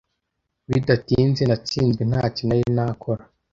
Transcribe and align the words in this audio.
bidatinze 0.69 1.41
natsinzwe 1.45 2.03
ntacyo 2.09 2.43
nari 2.47 2.65
nakora 2.75 3.21